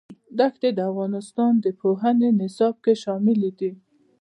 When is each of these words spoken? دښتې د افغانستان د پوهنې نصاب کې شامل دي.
دښتې 0.39 0.69
د 0.77 0.79
افغانستان 0.91 1.53
د 1.63 1.65
پوهنې 1.79 2.29
نصاب 2.39 2.75
کې 2.83 2.93
شامل 3.03 3.39
دي. 3.59 3.71